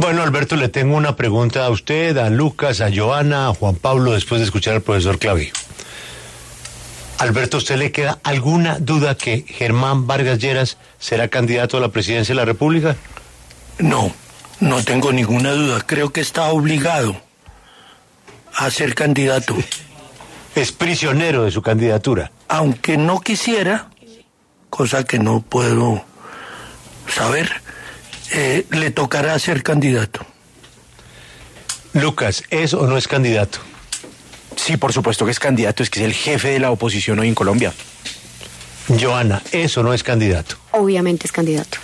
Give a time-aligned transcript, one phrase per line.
[0.00, 4.12] Bueno, Alberto, le tengo una pregunta a usted, a Lucas, a Joana, a Juan Pablo,
[4.12, 5.52] después de escuchar al profesor Clavijo.
[7.18, 12.32] Alberto, ¿usted le queda alguna duda que Germán Vargas Lleras será candidato a la presidencia
[12.32, 12.96] de la República?
[13.78, 14.10] No,
[14.60, 15.82] no tengo ninguna duda.
[15.84, 17.20] Creo que está obligado
[18.56, 19.54] a ser candidato.
[20.54, 22.32] Es prisionero de su candidatura.
[22.48, 23.90] Aunque no quisiera,
[24.70, 26.02] cosa que no puedo
[27.06, 27.52] saber,
[28.32, 30.24] eh, le tocará ser candidato.
[31.92, 33.58] Lucas, ¿es o no es candidato?
[34.56, 37.28] Sí, por supuesto que es candidato, es que es el jefe de la oposición hoy
[37.28, 37.72] en Colombia.
[39.00, 40.56] Joana, ¿es o no es candidato?
[40.72, 41.78] Obviamente es candidato.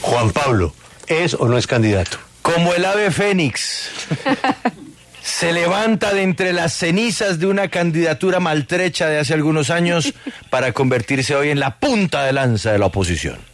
[0.00, 0.74] Juan Pablo,
[1.06, 2.18] ¿es o no es candidato?
[2.42, 3.90] Como el ave fénix.
[5.22, 10.12] se levanta de entre las cenizas de una candidatura maltrecha de hace algunos años
[10.50, 13.51] para convertirse hoy en la punta de lanza de la oposición.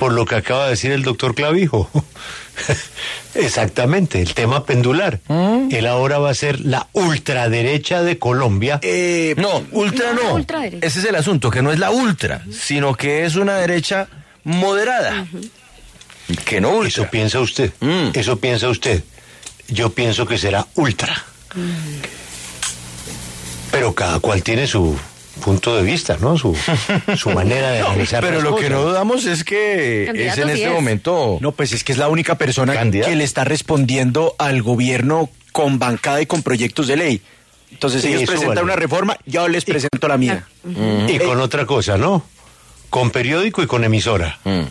[0.00, 1.90] Por lo que acaba de decir el doctor Clavijo.
[3.34, 5.20] Exactamente, el tema pendular.
[5.28, 8.78] Él ahora va a ser la ultraderecha de Colombia.
[8.80, 10.38] Eh, no, ultra No.
[10.38, 14.08] Ese es el asunto, que no es la ultra, sino que es una derecha
[14.42, 15.26] moderada.
[16.46, 16.88] Que no ultra.
[16.88, 17.70] Eso piensa usted.
[17.80, 18.12] Mm.
[18.14, 19.04] Eso piensa usted.
[19.68, 21.24] Yo pienso que será ultra.
[23.70, 24.98] Pero cada cual tiene su
[25.40, 26.38] punto de vista, ¿no?
[26.38, 26.56] Su,
[27.16, 30.52] su manera de analizar Pero las lo que no dudamos es que es en sí
[30.52, 30.70] este es.
[30.72, 31.38] momento.
[31.40, 33.10] No, pues es que es la única persona ¿Candidato?
[33.10, 37.22] que le está respondiendo al gobierno con bancada y con proyectos de ley.
[37.72, 38.64] Entonces Sí, ellos eso presentan vale.
[38.64, 40.46] una reforma, yo les presento la mía.
[41.08, 42.24] Y con otra cosa, ¿no?
[42.90, 44.38] Con periódico y con emisora.
[44.44, 44.62] Mm.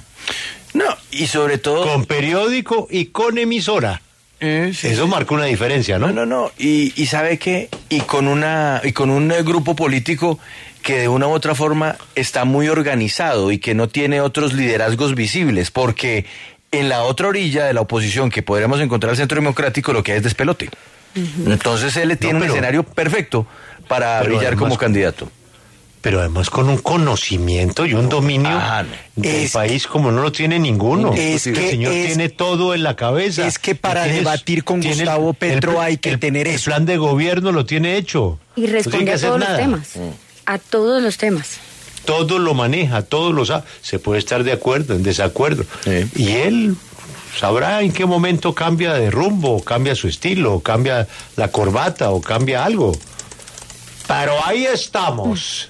[0.74, 1.88] No, y sobre todo.
[1.88, 4.02] Con periódico y con emisora.
[4.42, 5.10] Eh, sí, Eso sí.
[5.10, 6.08] marca una diferencia, ¿no?
[6.08, 6.52] No, no, no.
[6.58, 10.40] Y, y sabe qué, y con una, y con un eh, grupo político
[10.84, 15.16] que de una u otra forma está muy organizado y que no tiene otros liderazgos
[15.16, 16.26] visibles, porque
[16.72, 20.12] en la otra orilla de la oposición que podríamos encontrar el Centro Democrático lo que
[20.14, 20.70] hay es despelote.
[21.46, 23.48] Entonces él tiene un pero- escenario perfecto
[23.88, 25.32] para brillar además- como candidato.
[26.02, 28.90] Pero además con un conocimiento y un dominio Ah, no.
[29.22, 31.14] del Es- país como no lo tiene ninguno.
[31.14, 33.46] Es el que señor es- tiene todo en la cabeza.
[33.46, 36.66] es que para debatir con Gustavo Petro pl- hay que tener el eso.
[36.66, 38.40] plan de gobierno lo tiene hecho.
[38.56, 39.90] Y No responde que a todos los temas.
[40.46, 41.58] A todos los temas.
[42.06, 43.64] Todo lo maneja, todo lo sabe.
[43.82, 45.66] Se puede estar de acuerdo, en desacuerdo.
[45.84, 46.10] Sí.
[46.16, 46.76] Y él
[47.38, 52.22] sabrá en qué momento cambia de rumbo, cambia su estilo, o cambia la corbata, o
[52.22, 52.94] cambia algo.
[54.08, 55.70] Pero ahí estamos.